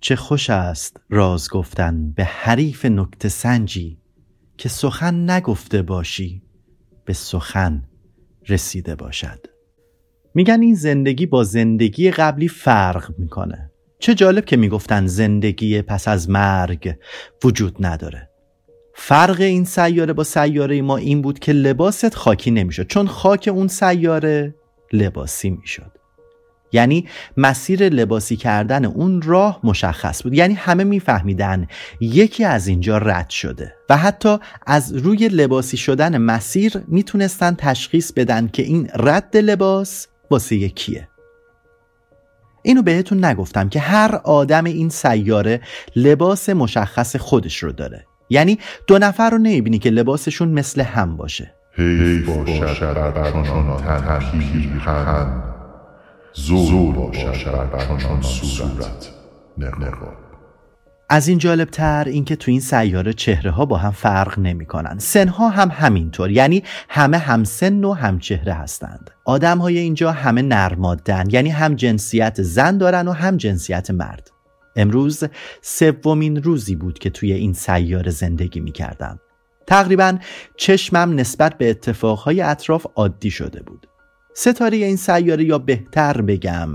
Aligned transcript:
چه 0.00 0.16
خوش 0.16 0.50
است 0.50 1.00
راز 1.10 1.50
گفتن 1.50 2.12
به 2.16 2.24
حریف 2.24 2.84
نکته 2.84 3.28
سنجی 3.28 3.98
که 4.56 4.68
سخن 4.68 5.30
نگفته 5.30 5.82
باشی 5.82 6.42
به 7.04 7.12
سخن 7.12 7.84
رسیده 8.48 8.94
باشد. 8.94 9.46
میگن 10.34 10.62
این 10.62 10.74
زندگی 10.74 11.26
با 11.26 11.44
زندگی 11.44 12.10
قبلی 12.10 12.48
فرق 12.48 13.14
می‌کنه. 13.18 13.70
چه 13.98 14.14
جالب 14.14 14.44
که 14.44 14.56
می‌گفتن 14.56 15.06
زندگی 15.06 15.82
پس 15.82 16.08
از 16.08 16.30
مرگ 16.30 16.94
وجود 17.44 17.76
نداره. 17.80 18.30
فرق 18.94 19.40
این 19.40 19.64
سیاره 19.64 20.12
با 20.12 20.24
سیاره 20.24 20.82
ما 20.82 20.96
این 20.96 21.22
بود 21.22 21.38
که 21.38 21.52
لباست 21.52 22.14
خاکی 22.14 22.50
نمی‌شد 22.50 22.86
چون 22.86 23.06
خاک 23.06 23.50
اون 23.52 23.68
سیاره 23.68 24.54
لباسی 24.92 25.50
می‌شد. 25.50 25.97
یعنی 26.72 27.08
مسیر 27.36 27.88
لباسی 27.88 28.36
کردن 28.36 28.84
اون 28.84 29.22
راه 29.22 29.60
مشخص 29.64 30.22
بود. 30.22 30.34
یعنی 30.34 30.54
همه 30.54 30.84
میفهمیدن 30.84 31.66
یکی 32.00 32.44
از 32.44 32.66
اینجا 32.66 32.98
رد 32.98 33.30
شده 33.30 33.74
و 33.90 33.96
حتی 33.96 34.38
از 34.66 34.92
روی 34.92 35.28
لباسی 35.28 35.76
شدن 35.76 36.18
مسیر 36.18 36.72
می‌تونستن 36.88 37.54
تشخیص 37.58 38.12
بدن 38.12 38.48
که 38.48 38.62
این 38.62 38.88
رد 38.94 39.36
لباس 39.36 40.06
واسه 40.30 40.56
یکیه. 40.56 41.08
اینو 42.62 42.82
بهتون 42.82 43.24
نگفتم 43.24 43.68
که 43.68 43.80
هر 43.80 44.14
آدم 44.24 44.64
این 44.64 44.88
سیاره 44.88 45.60
لباس 45.96 46.48
مشخص 46.48 47.16
خودش 47.16 47.62
رو 47.62 47.72
داره. 47.72 48.06
یعنی 48.30 48.58
دو 48.86 48.98
نفر 48.98 49.30
رو 49.30 49.38
نمی‌بینی 49.38 49.78
که 49.78 49.90
لباسشون 49.90 50.48
مثل 50.48 50.80
هم 50.80 51.16
باشه. 51.16 51.54
حیف 51.76 52.28
باشد 52.28 52.94
بر 52.94 53.30
چنان 53.30 53.68
زور 56.46 56.94
باشد 56.94 57.70
بر 57.72 57.98
چنان 57.98 58.22
صورت. 58.22 59.10
نقاب. 59.58 60.14
از 61.10 61.28
این 61.28 61.38
جالب 61.38 61.70
تر 61.70 62.04
اینکه 62.06 62.36
تو 62.36 62.50
این 62.50 62.60
سیاره 62.60 63.12
چهره 63.12 63.50
ها 63.50 63.64
با 63.66 63.76
هم 63.76 63.90
فرق 63.90 64.38
نمی 64.38 64.66
کنن 64.66 64.98
سن 64.98 65.28
ها 65.28 65.48
هم 65.48 65.70
همینطور 65.72 66.30
یعنی 66.30 66.62
همه 66.88 67.18
هم 67.18 67.44
سن 67.44 67.84
و 67.84 67.92
هم 67.92 68.18
چهره 68.18 68.52
هستند. 68.52 69.10
آدم 69.24 69.58
های 69.58 69.78
اینجا 69.78 70.12
همه 70.12 70.42
نرمادن 70.42 71.24
یعنی 71.30 71.50
هم 71.50 71.74
جنسیت 71.74 72.42
زن 72.42 72.78
دارن 72.78 73.08
و 73.08 73.12
هم 73.12 73.36
جنسیت 73.36 73.90
مرد. 73.90 74.30
امروز 74.76 75.24
سومین 75.62 76.42
روزی 76.42 76.76
بود 76.76 76.98
که 76.98 77.10
توی 77.10 77.32
این 77.32 77.52
سیاره 77.52 78.10
زندگی 78.10 78.60
می 78.60 78.72
کردم 78.72 79.20
تقریبا 79.66 80.18
چشمم 80.56 81.14
نسبت 81.14 81.58
به 81.58 81.70
اتفاقهای 81.70 82.40
اطراف 82.40 82.86
عادی 82.96 83.30
شده 83.30 83.62
بود. 83.62 83.86
ستاره 84.40 84.76
این 84.76 84.96
سیاره 84.96 85.44
یا 85.44 85.58
بهتر 85.58 86.20
بگم 86.20 86.68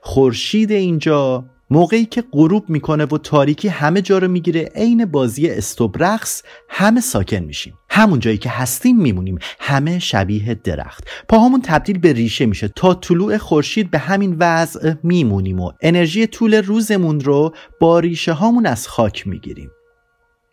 خورشید 0.00 0.72
اینجا 0.72 1.44
موقعی 1.70 2.04
که 2.04 2.24
غروب 2.32 2.70
می‌کنه 2.70 3.04
و 3.04 3.18
تاریکی 3.18 3.68
همه 3.68 4.02
جا 4.02 4.18
رو 4.18 4.28
می‌گیره 4.28 4.60
عین 4.74 5.04
بازی 5.04 5.48
استوبرقص 5.48 6.42
همه 6.68 7.00
ساکن 7.00 7.36
میشیم. 7.36 7.74
همون 7.90 8.20
جایی 8.20 8.38
که 8.38 8.50
هستیم 8.50 8.96
میمونیم. 8.96 9.38
همه 9.60 9.98
شبیه 9.98 10.54
درخت. 10.54 11.04
پاهامون 11.28 11.62
تبدیل 11.62 11.98
به 11.98 12.12
ریشه 12.12 12.46
میشه. 12.46 12.68
تا 12.68 12.94
طلوع 12.94 13.38
خورشید 13.38 13.90
به 13.90 13.98
همین 13.98 14.36
وضع 14.38 14.94
میمونیم 15.02 15.60
و 15.60 15.72
انرژی 15.80 16.26
طول 16.26 16.54
روزمون 16.54 17.20
رو 17.20 17.54
با 17.80 17.98
ریشه 17.98 18.32
هامون 18.32 18.66
از 18.66 18.88
خاک 18.88 19.26
می‌گیریم. 19.26 19.70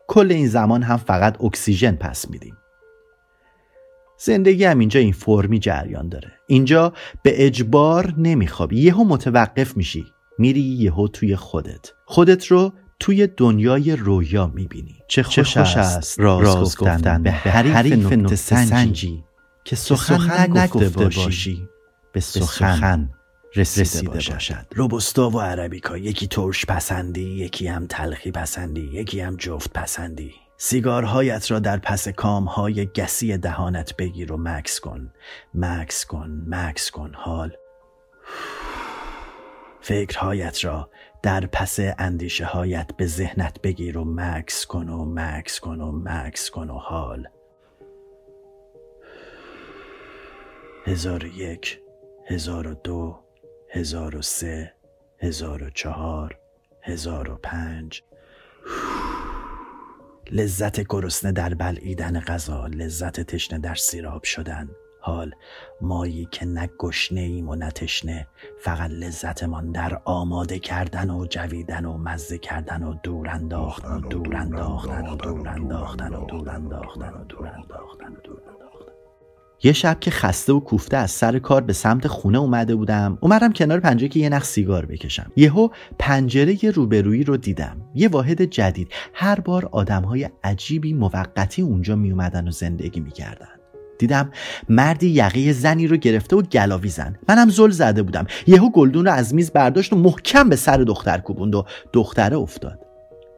کل 0.08 0.32
این 0.32 0.48
زمان 0.48 0.84
هم 0.84 0.98
فقط 0.98 1.42
اکسیژن 1.44 1.96
پس 1.96 2.30
میدیم. 2.30 2.58
زندگی 4.18 4.64
هم 4.64 4.80
اینجا 4.80 5.00
این 5.00 5.14
فرمی 5.14 5.60
جریان 5.60 6.10
داره. 6.10 6.32
اینجا 6.48 6.94
به 7.24 7.46
اجبار 7.46 8.14
نمیخوابی. 8.18 8.80
یهو 8.80 9.04
متوقف 9.04 9.78
میشی. 9.78 10.06
میری 10.38 10.62
یهو 10.62 11.08
توی 11.08 11.36
خودت. 11.36 11.94
خودت 12.06 12.46
رو 12.46 12.74
توی 13.00 13.28
دنیای 13.28 13.96
رویا 13.96 14.48
می‌بینی. 14.48 14.96
چه 15.08 15.24
خوش, 15.24 15.58
است. 15.58 16.20
راز, 16.20 16.78
گفتن, 16.78 17.24
به 17.24 17.32
حریف 17.32 18.12
نکته 18.12 18.36
سنجی 18.36 19.24
که 19.64 19.76
سخن, 19.76 20.58
نگفته 20.58 20.90
باشی. 20.90 21.70
به 22.12 22.20
سخن 22.20 23.10
رسیده, 23.56 24.10
باشد. 24.10 24.66
روبستا 24.76 25.30
و 25.30 25.42
عربیکا 25.42 25.98
یکی 25.98 26.28
ترش 26.28 26.66
پسندی 26.66 27.22
یکی 27.22 27.68
هم 27.68 27.88
تلخی 27.88 28.32
پسندی 28.32 28.90
یکی 28.94 29.20
هم 29.20 29.36
جفت 29.36 29.74
پسندی. 29.74 30.32
سیگارهایت 30.58 31.52
را 31.52 31.60
در 31.60 31.78
پس 31.78 32.08
کامهای 32.08 32.86
گسی 32.86 33.38
دهانت 33.38 33.96
بگیر 33.96 34.32
و 34.32 34.38
مکس 34.38 34.80
کن. 34.80 35.14
مکس 35.54 36.06
کن 36.06 36.46
مکس 36.48 36.92
کن 36.92 37.12
حال. 37.14 37.58
فکرهایت 39.82 40.66
را 40.66 40.90
در 41.24 41.46
پس 41.46 41.80
اندیشه 41.80 42.46
هایت 42.46 42.88
به 42.98 43.08
ذهنت 43.08 43.62
بگیر 43.62 43.98
و 43.98 44.06
مکس 44.06 44.66
کن 44.66 44.90
و 44.90 45.06
مکس 45.06 45.60
کن 45.60 45.82
و 45.82 45.92
مکس 45.92 46.50
کن 46.50 46.70
و 46.70 46.78
حال. 46.78 47.28
هزار 50.86 51.26
و 51.26 51.28
یک 51.28 51.80
هزار 52.28 52.68
و 52.68 52.74
دو 52.74 53.20
هزار 53.70 54.16
و 54.16 54.22
سه 54.22 54.74
هزار 55.20 55.64
و 55.64 55.70
چهار 55.70 56.38
هزار 56.82 57.32
و 57.32 57.36
پنج 57.36 58.04
لذت 60.32 60.80
گرسنه 60.80 61.32
در 61.32 61.54
بلعیدن 61.54 62.20
غذا 62.20 62.68
لذت 62.68 63.22
تشنه 63.22 63.60
در 63.60 63.76
سیراب 63.76 64.24
شدن 64.24 64.70
حال 65.00 65.32
مایی 65.82 66.28
که 66.32 66.46
نه 66.46 66.70
گشنه 66.80 67.22
ایم 67.22 67.50
و 67.50 67.56
نه 67.56 67.72
تشنه 67.72 68.28
فقط 68.60 68.92
لذتمان 68.92 69.72
در 69.72 70.02
آماده 70.06 70.60
کردن 70.60 71.10
و 71.10 71.26
جویدن 71.26 71.86
و 71.86 71.98
مزه 71.98 72.38
کردن 72.38 72.84
و 72.84 72.94
دور 73.04 73.30
انداختن 73.30 73.96
و 73.96 74.00
دور 74.10 74.36
انداختن 74.36 75.08
و 75.08 75.16
دور 75.16 75.48
انداختن 75.48 76.14
و 76.14 76.26
دور 76.26 76.50
انداختن 76.50 77.14
و 77.14 77.24
دور 77.24 77.48
انداختن 77.48 78.14
و 78.14 78.20
دور 78.24 78.42
یه 79.64 79.74
شب 79.74 80.00
که 80.00 80.12
خسته 80.12 80.54
و 80.54 80.60
کوفته 80.60 80.98
از 80.98 81.12
سر 81.12 81.40
کار 81.40 81.62
به 81.62 81.74
سمت 81.74 82.08
خونه 82.08 82.38
اومده 82.38 82.76
بودم 82.76 83.18
اومدم 83.22 83.54
کنار 83.54 83.80
پنجره 83.80 84.08
که 84.08 84.20
یه 84.20 84.30
نخ 84.30 84.44
سیگار 84.44 84.86
بکشم. 84.86 85.32
یهو 85.36 85.70
پنجره 86.00 86.72
روبرویی 86.72 87.24
رو 87.24 87.38
دیدم. 87.38 87.78
یه 87.96 88.08
واحد 88.08 88.42
جدید. 88.42 88.92
هر 89.14 89.40
بار 89.40 89.70
آدمهای 89.72 90.30
عجیبی 90.44 90.94
موقتی 90.94 91.62
اونجا 91.62 91.96
می 91.96 92.12
اومدن 92.12 92.48
و 92.48 92.52
زندگی 92.52 93.00
می‌کردن. 93.00 93.48
دیدم 94.00 94.32
مردی 94.70 95.10
یقه 95.10 95.52
زنی 95.52 95.88
رو 95.88 95.98
گرفته 95.98 96.36
و 96.36 96.42
گلاوی 96.42 96.90
زن. 96.90 97.16
منم 97.30 97.50
زل 97.50 97.70
زده 97.70 98.04
بودم. 98.04 98.28
یهو 98.48 98.70
گلدون 98.72 99.06
رو 99.06 99.12
از 99.12 99.34
میز 99.34 99.52
برداشت 99.52 99.94
و 99.94 99.96
محکم 99.96 100.50
به 100.50 100.56
سر 100.56 100.78
دختر 100.78 101.18
کوبوند 101.18 101.56
و 101.56 101.66
دختره 101.94 102.38
افتاد. 102.38 102.85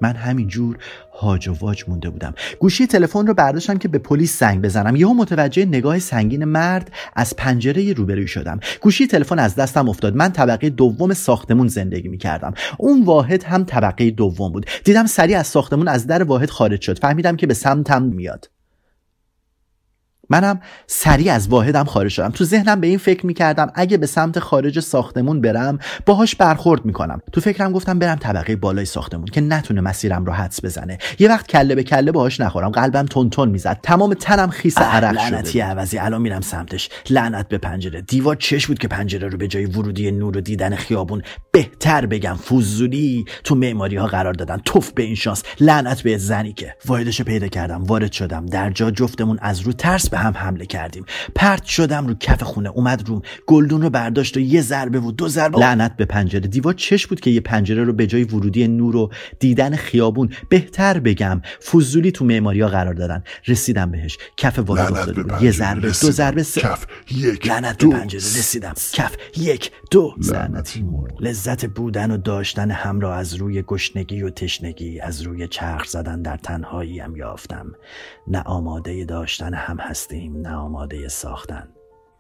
من 0.02 0.14
همینجور 0.14 0.78
هاج 1.14 1.48
و 1.48 1.54
واج 1.54 1.84
مونده 1.88 2.10
بودم. 2.10 2.34
گوشی 2.60 2.88
تلفن 2.88 3.28
رو 3.28 3.34
برداشتم 3.34 3.78
که 3.78 3.88
به 3.88 3.98
پلیس 3.98 4.40
زنگ 4.40 4.62
بزنم. 4.62 4.96
یهو 4.96 5.14
متوجه 5.14 5.66
نگاه 5.66 6.00
سنگین 6.00 6.46
مرد 6.46 6.92
از 7.16 7.36
پنجره 7.36 7.94
روبروی 7.94 8.28
شدم. 8.28 8.60
گوشی 8.82 9.08
تلفن 9.08 9.40
از 9.40 9.56
دستم 9.56 9.90
افتاد. 9.90 10.16
من 10.16 10.32
طبقه 10.32 10.70
دوم 10.70 11.14
ساختمون 11.14 11.68
زندگی 11.68 12.08
می‌کردم. 12.08 12.54
اون 12.78 13.04
واحد 13.04 13.44
هم 13.44 13.64
طبقه 13.64 14.12
دوم 14.12 14.52
بود. 14.52 14.66
دیدم 14.84 15.06
سریع 15.06 15.40
از 15.40 15.48
ساختمون 15.48 15.88
از 15.88 16.08
در 16.08 16.24
واحد 16.24 16.50
خارج 16.50 16.82
شد. 16.82 17.00
فهمیدم 17.00 17.36
که 17.36 17.48
به 17.48 17.54
سمتم 17.54 18.04
میاد. 18.04 18.50
منم 20.30 20.60
سریع 20.88 21.34
از 21.34 21.48
واحدم 21.48 21.84
خارج 21.84 22.12
شدم. 22.12 22.30
تو 22.30 22.44
ذهنم 22.44 22.82
به 22.82 22.88
این 22.88 22.98
فکر 22.98 23.26
می‌کردم 23.26 23.72
اگه 23.76 23.98
به 23.98 24.06
سمت 24.06 24.40
خارج 24.40 24.80
ساختمون 24.80 25.42
برم 25.42 25.80
باهاش 26.06 26.36
برخورد 26.36 26.86
می‌کنم. 26.86 27.22
تو 27.32 27.42
فکرم 27.42 27.72
گفتم 27.72 28.00
برم 28.00 28.16
طبقه 28.16 28.56
بالای 28.56 28.86
ساختمون 28.86 29.26
که 29.26 29.42
نتونه 29.42 29.82
مسیرم 29.82 30.26
رو 30.26 30.34
حدس 30.34 30.66
بزنه. 30.66 30.98
یه 31.20 31.30
وقت 31.30 31.48
کله 31.48 31.76
به 31.76 31.84
کله 31.84 32.12
باهاش 32.12 32.40
نخورم. 32.40 32.70
قلبم 32.70 33.06
تون 33.06 33.30
تون 33.30 33.50
می‌زد. 33.50 33.80
تمام 33.84 34.14
تنم 34.14 34.50
خیس 34.50 34.78
عرق 34.78 35.12
شده 35.12 35.30
لعنتی 35.30 35.60
عوضی. 35.60 35.98
الان 35.98 36.22
میرم 36.22 36.42
سمتش. 36.42 36.90
لعنت 37.10 37.48
به 37.48 37.58
پنجره. 37.58 38.02
دیوار 38.02 38.36
چش 38.36 38.68
بود 38.68 38.80
که 38.80 38.88
پنجره 38.88 39.28
رو 39.28 39.38
به 39.38 39.48
جای 39.48 39.66
ورودی 39.66 40.12
نور 40.12 40.38
و 40.38 40.42
دیدن 40.42 40.76
خیابون 40.76 41.22
بهتر 41.52 42.06
بگم. 42.06 42.38
فوزولی 42.44 43.26
تو 43.44 43.56
معماری 43.56 43.96
ها 43.96 44.08
قرار 44.08 44.34
دادن. 44.34 44.62
توف 44.66 44.92
به 44.92 45.04
این 45.04 45.16
شانس. 45.16 45.44
لعنت 45.60 46.02
به 46.02 46.18
زنی 46.18 46.54
که. 46.54 46.76
واحدش 46.86 47.22
پیدا 47.22 47.48
کردم. 47.48 47.84
وارد 47.84 48.12
شدم. 48.12 48.46
در 48.46 48.70
جا 48.70 48.92
جفتمون 48.92 49.40
از 49.42 49.60
رو 49.60 49.74
ترس 49.74 50.10
به 50.18 50.24
هم 50.24 50.34
حمله 50.38 50.66
کردیم. 50.66 51.06
پرت 51.36 51.64
شدم 51.64 52.08
رو 52.08 52.14
کف 52.14 52.44
خونه 52.44 52.70
اومد 52.70 53.08
روم. 53.08 53.22
گلدون 53.46 53.82
رو 53.82 53.90
برداشت 53.90 54.38
و 54.38 54.40
یه 54.40 54.62
ضربه 54.62 55.00
و 55.00 55.12
دو 55.12 55.28
ضربه. 55.28 55.60
لعنت 55.60 55.98
به 55.98 56.06
پنجره. 56.06 56.40
دیوار 56.40 56.74
چش 56.74 57.08
بود 57.08 57.20
که 57.20 57.30
یه 57.30 57.40
پنجره 57.40 57.84
رو 57.84 57.94
به 57.94 58.08
جای 58.08 58.24
ورودی 58.24 58.68
نور 58.68 58.96
و 58.96 59.12
دیدن 59.40 59.76
خیابون 59.76 60.30
بهتر 60.50 61.00
بگم 61.00 61.42
فوزولی 61.60 62.12
تو 62.12 62.26
معماری 62.26 62.62
ها 62.62 62.68
قرار 62.68 62.94
دادن. 62.94 63.24
رسیدم 63.48 63.92
بهش. 63.92 64.18
کف 64.38 64.60
واحد 64.60 65.42
یه 65.42 65.52
ضربه 65.52 65.82
دو 65.82 66.12
ضربه 66.12 66.44
کف 66.44 66.86
یک 67.12 67.48
لعنت 67.48 67.78
به 67.78 67.90
پنجره. 67.90 68.20
رسیدم. 68.20 68.74
کف 68.94 69.16
یک 69.38 69.72
دو. 69.92 70.16
لعنتی 70.32 70.86
لذت 71.20 71.66
بودن 71.66 72.12
و 72.12 72.18
داشتن 72.18 72.72
هم 72.72 73.00
را 73.00 73.16
از 73.16 73.34
روی 73.34 73.62
گشنگی 73.62 74.22
و 74.22 74.30
تشنگی 74.30 75.00
از 75.00 75.22
روی 75.22 75.48
چرخ 75.48 75.86
زدن 75.88 76.22
در 76.22 76.38
تنهایی 76.38 77.00
هم 77.00 77.16
یافتم. 77.16 77.76
نه 78.28 78.42
آماده 78.42 79.06
داشتن 79.06 79.54
هم 79.54 79.78
هستیم 80.08 80.38
نه 80.38 80.56
آماده 80.56 81.08
ساختن. 81.08 81.68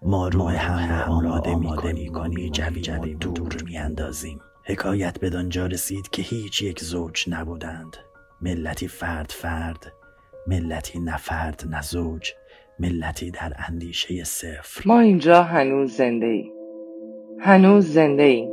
ما 0.02 0.28
روی 0.28 0.56
هم 0.56 1.12
آماده 1.12 1.56
می 1.56 2.08
کنیم 2.12 2.52
جویم 2.52 3.02
و 3.02 3.06
دور 3.06 3.58
می 3.66 3.78
اندازیم 3.78 4.40
حکایت 4.64 5.20
بدانجا 5.20 5.66
رسید 5.66 6.10
که 6.10 6.22
هیچ 6.22 6.62
یک 6.62 6.80
زوج 6.80 7.30
نبودند. 7.30 7.98
ملتی 8.42 8.88
فرد 8.88 9.32
فرد 9.32 9.94
ملتی 10.48 11.00
نفرد 11.00 11.64
نزوج 11.70 12.32
ملتی 12.80 13.32
در 13.32 13.54
اندیشه 13.68 14.24
صفر. 14.24 14.82
ما 14.86 15.00
اینجا 15.00 15.44
هنوز 15.44 15.92
زنده 15.92 16.26
ایم 16.26 16.52
هنوز 17.40 17.94
زنده 17.94 18.24
ایم 18.24 18.50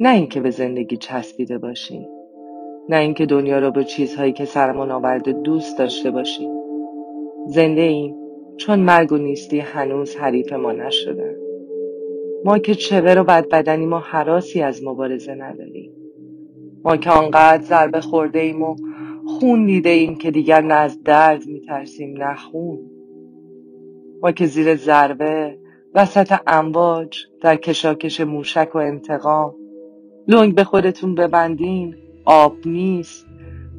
نه 0.00 0.08
اینکه 0.08 0.40
به 0.40 0.50
زندگی 0.50 0.96
چسبیده 0.96 1.58
باشیم. 1.58 2.08
نه 2.88 2.96
اینکه 2.96 3.26
دنیا 3.26 3.58
را 3.58 3.70
به 3.70 3.84
چیزهایی 3.84 4.32
که 4.32 4.44
سرمان 4.44 4.90
آورده 4.90 5.32
دوست 5.32 5.78
داشته 5.78 6.10
باشیم. 6.10 6.50
زنده 7.46 7.82
ایم 7.82 8.17
چون 8.58 8.80
مرگ 8.80 9.12
و 9.12 9.16
نیستی 9.16 9.60
هنوز 9.60 10.16
حریف 10.16 10.52
ما 10.52 10.72
نشدن 10.72 11.34
ما 12.44 12.58
که 12.58 12.74
چور 12.74 13.18
و 13.20 13.24
بد 13.24 13.48
بدنی 13.48 13.86
ما 13.86 13.98
حراسی 13.98 14.62
از 14.62 14.84
مبارزه 14.84 15.34
نداریم. 15.34 15.92
ما 16.84 16.96
که 16.96 17.10
آنقدر 17.10 17.62
ضربه 17.62 18.00
خورده 18.00 18.38
ایم 18.38 18.62
و 18.62 18.76
خون 19.26 19.66
دیده 19.66 19.90
ایم 19.90 20.14
که 20.16 20.30
دیگر 20.30 20.60
نه 20.60 20.74
از 20.74 21.02
درد 21.02 21.46
میترسیم 21.46 22.22
نه 22.22 22.36
خون. 22.36 22.78
ما 24.22 24.32
که 24.32 24.46
زیر 24.46 24.76
ضربه 24.76 25.58
وسط 25.94 26.34
امواج 26.46 27.18
در 27.42 27.56
کشاکش 27.56 28.20
موشک 28.20 28.74
و 28.74 28.78
انتقام 28.78 29.54
لنگ 30.28 30.54
به 30.54 30.64
خودتون 30.64 31.14
ببندین 31.14 31.96
آب 32.24 32.56
نیست. 32.66 33.27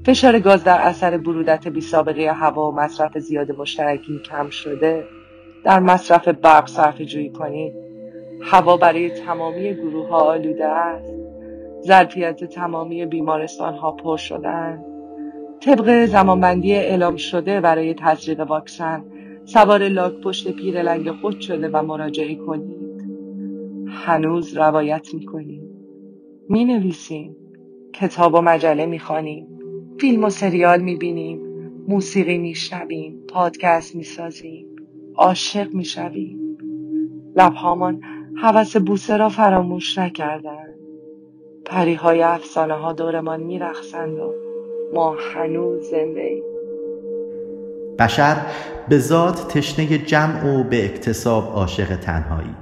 فشار 0.05 0.39
گاز 0.39 0.63
در 0.63 0.81
اثر 0.81 1.17
برودت 1.17 1.67
بی 1.67 1.81
سابقه 1.81 2.31
هوا 2.31 2.71
و 2.71 2.75
مصرف 2.75 3.17
زیاد 3.17 3.51
مشترکین 3.51 4.19
کم 4.19 4.49
شده. 4.49 5.03
در 5.63 5.79
مصرف 5.79 6.27
برق 6.27 6.67
صرف 6.67 7.01
جویی 7.01 7.29
کنید 7.29 7.73
هوا 8.41 8.77
برای 8.77 9.09
تمامی 9.09 9.73
گروه 9.73 10.09
ها 10.09 10.17
آلوده 10.17 10.65
است. 10.65 11.13
ظرفیت 11.87 12.43
تمامی 12.43 13.05
بیمارستان 13.05 13.73
ها 13.73 13.91
پر 13.91 14.17
شدن. 14.17 14.83
طبق 15.61 16.05
زمانبندی 16.05 16.73
اعلام 16.73 17.15
شده 17.15 17.61
برای 17.61 17.93
تزریق 17.93 18.39
واکسن 18.39 19.05
سوار 19.45 19.87
لاک 19.87 20.13
پشت 20.21 20.51
پیر 20.51 20.81
لنگ 20.81 21.11
خود 21.11 21.39
شده 21.39 21.69
و 21.69 21.81
مراجعه 21.81 22.35
کنید. 22.35 23.03
هنوز 23.87 24.57
روایت 24.57 25.13
می‌کنیم. 25.13 25.63
می 26.49 26.65
نویسیم 26.65 27.35
کتاب 27.93 28.33
و 28.33 28.41
مجله 28.41 28.85
می‌خوانیم. 28.85 29.58
فیلم 29.99 30.23
و 30.23 30.29
سریال 30.29 30.81
می‌بینیم 30.81 31.41
موسیقی 31.87 32.37
میشنویم 32.37 33.23
پادکست 33.29 33.95
می‌سازیم 33.95 34.67
عاشق 35.15 35.73
می‌شویم. 35.73 36.57
لبهامان 37.35 38.01
حوس 38.41 38.77
بوسه 38.77 39.17
را 39.17 39.29
فراموش 39.29 39.97
نکردند. 39.97 40.75
پریهای 41.65 42.23
افسانه 42.23 42.73
ها 42.73 42.93
دورمان 42.93 43.39
میرخسند 43.39 44.19
و 44.19 44.33
ما 44.93 45.15
هنوز 45.33 45.89
زنده 45.89 46.21
ایم 46.21 46.43
بشر 47.99 48.45
به 48.89 48.99
ذات 48.99 49.47
تشنه 49.47 49.97
جمع 49.97 50.59
و 50.59 50.63
به 50.63 50.85
اکتساب 50.85 51.43
عاشق 51.43 51.95
تنهایی. 51.95 52.55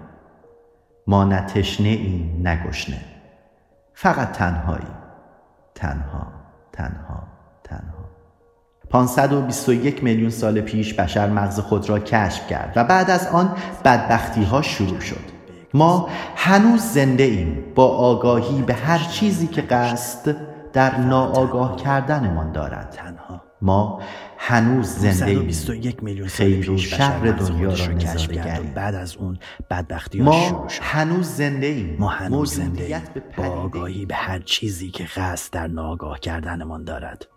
ما 1.07 1.24
نه 1.24 1.42
تشنه 1.45 1.90
ایم 1.90 2.42
نه 2.44 2.68
گشنه. 2.68 3.01
فقط 3.94 4.31
تنهایی 4.31 4.88
تنها. 5.75 6.37
تنها 6.77 7.24
تنها. 7.63 8.07
521 8.89 10.03
میلیون 10.03 10.29
سال 10.29 10.62
پیش 10.62 10.94
بشر 10.94 11.29
مغز 11.29 11.59
خود 11.59 11.89
را 11.89 12.00
کشف 12.00 12.47
کرد 12.47 12.74
و 12.75 12.83
بعد 12.83 13.09
از 13.09 13.27
آن 13.27 13.56
بدبختی 13.85 14.44
ها 14.44 14.62
شروع 14.62 15.00
شد. 15.00 15.38
ما 15.74 16.09
هنوز 16.35 16.81
زنده 16.81 17.24
ایم 17.24 17.63
با 17.75 17.88
آگاهی 17.88 18.62
به 18.62 18.74
هر 18.74 19.00
چیزی 19.00 19.47
که 19.47 19.62
قصد 19.62 20.35
در 20.77 20.97
ناآگاه 20.97 21.75
کردنمان 21.75 22.51
دارد. 22.51 22.89
تنها. 22.89 23.44
ما 23.62 24.01
هنوز 24.38 24.88
زنده 24.88 25.31
ایم. 25.31 25.51
121 25.51 26.03
میلیون 26.03 26.27
خیر 26.27 26.71
و 26.71 26.77
شر 26.77 27.19
دنیا 27.19 27.69
را 27.69 27.94
کشف 27.94 28.31
کرد 28.31 28.65
و. 28.65 28.74
بعد 28.75 28.95
از 28.95 29.15
اون 29.15 29.38
بدبختی 29.69 30.21
ما 30.21 30.47
شروع 30.50 30.69
شد. 30.69 30.81
هنوز 30.81 31.25
زنده 31.27 31.68
ایم. 31.68 31.95
ما 32.00 32.07
هنوز 32.07 32.53
زنده 32.53 32.83
ایم. 32.83 33.01
به 33.13 33.24
با 33.38 33.44
آگاهی 33.44 34.06
به 34.06 34.15
هر 34.15 34.39
چیزی 34.39 34.91
که 34.91 35.03
قصد 35.03 35.53
در 35.53 35.68
ناگاه 35.68 36.19
کردنمان 36.19 36.83
دارد. 36.83 37.27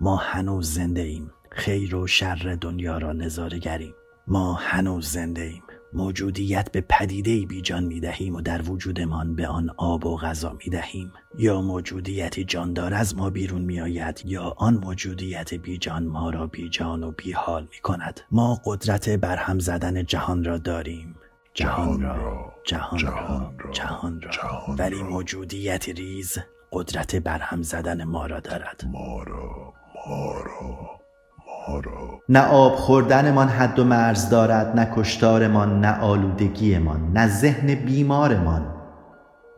ما 0.00 0.16
هنوز 0.16 0.74
زنده 0.74 1.00
ایم. 1.00 1.30
خیر 1.50 1.94
و 1.96 2.06
شر 2.06 2.58
دنیا 2.60 2.98
را 2.98 3.12
نظاره 3.12 3.58
گریم 3.58 3.94
ما 4.26 4.54
هنوز 4.54 5.08
زنده 5.08 5.42
ایم. 5.42 5.62
موجودیت 5.92 6.72
به 6.72 6.80
پدیده 6.80 7.46
بی 7.46 7.62
جان 7.62 7.84
می 7.84 8.00
دهیم 8.00 8.34
و 8.34 8.40
در 8.40 8.70
وجودمان 8.70 9.34
به 9.34 9.46
آن 9.46 9.70
آب 9.76 10.06
و 10.06 10.16
غذا 10.16 10.56
می 10.64 10.70
دهیم 10.70 11.12
یا 11.38 11.60
موجودیتی 11.60 12.44
جاندار 12.44 12.94
از 12.94 13.16
ما 13.16 13.30
بیرون 13.30 13.62
می 13.62 13.80
آید 13.80 14.22
یا 14.24 14.54
آن 14.56 14.74
موجودیت 14.74 15.54
بی 15.54 15.78
جان 15.78 16.06
ما 16.06 16.30
را 16.30 16.46
بی 16.46 16.68
جان 16.68 17.02
و 17.04 17.10
بی 17.10 17.32
حال 17.32 17.62
می 17.62 17.80
کند 17.82 18.20
ما 18.30 18.60
قدرت 18.64 19.08
برهم 19.08 19.58
زدن 19.58 20.04
جهان 20.04 20.44
را 20.44 20.58
داریم. 20.58 21.14
جهان 21.54 22.02
را 22.02 22.52
جهان 22.64 23.00
را 23.00 23.52
جهان 23.72 24.20
را، 24.20 24.30
را. 24.30 24.74
ولی 24.78 25.00
را. 25.00 25.10
موجودیت 25.10 25.88
ریز 25.88 26.38
قدرت 26.72 27.16
برهم 27.16 27.62
زدن 27.62 28.04
ما 28.04 28.26
را 28.26 28.40
دارد. 28.40 28.84
ما 28.92 29.22
را 29.22 29.74
ما 30.06 30.39
را 31.78 32.20
نه 32.28 32.40
آب 32.40 32.74
خوردنمان 32.74 33.48
حد 33.48 33.78
و 33.78 33.84
مرز 33.84 34.28
دارد 34.28 34.78
نه 34.78 34.88
کشتارمان 34.96 35.80
نه 35.80 36.00
آلودگیمان 36.00 37.12
نه 37.12 37.28
ذهن 37.28 37.74
بیمارمان. 37.74 38.74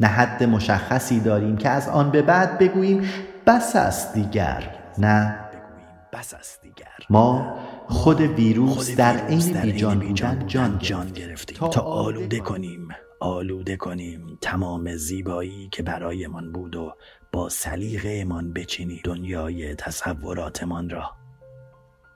نه 0.00 0.06
حد 0.06 0.42
مشخصی 0.44 1.20
داریم 1.20 1.56
که 1.56 1.68
از 1.68 1.88
آن 1.88 2.10
به 2.10 2.22
بعد 2.22 2.58
بگوییم 2.58 3.10
بس 3.46 3.76
است 3.76 4.14
دیگر. 4.14 4.74
نه 4.98 5.38
بگوییم 5.52 5.88
بس 6.12 6.34
است 6.34 6.62
دیگر. 6.62 6.86
ما 7.10 7.56
خود 7.88 8.20
ویروس 8.20 8.96
در 8.96 9.16
عین 9.16 9.60
بیجان 9.60 9.98
بودن 9.98 10.46
جان 10.46 10.78
جان 10.78 11.08
گرفتیم. 11.08 11.68
تا 11.68 11.80
آلوده 11.80 12.40
کنیم. 12.40 12.88
آلوده 13.20 13.76
کنیم. 13.76 14.38
تمام 14.40 14.96
زیبایی 14.96 15.68
که 15.72 15.82
برایمان 15.82 16.52
بود 16.52 16.76
و 16.76 16.92
با 17.32 17.48
سلیقهمان 17.48 18.52
بچینی 18.52 19.00
دنیای 19.04 19.74
تصوراتمان 19.74 20.90
را. 20.90 21.21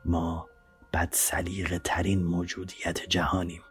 ما 0.06 0.49
بد 0.93 1.08
سلیقه 1.12 1.79
ترین 1.79 2.25
موجودیت 2.25 3.08
جهانیم. 3.08 3.62